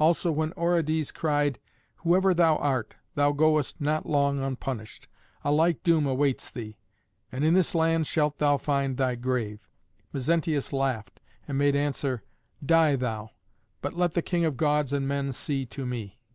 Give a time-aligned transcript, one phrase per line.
[0.00, 1.58] Also when Orodes cried,
[1.96, 5.08] "Whoever thou art, thou goest not long unpunished:
[5.44, 6.78] a like doom awaits thee;
[7.30, 9.68] and in this land shalt thou find thy grave,"
[10.10, 12.22] Mezentius laughed, and made answer,
[12.64, 13.32] "Die thou,
[13.82, 16.18] but let the king of Gods and men see to me."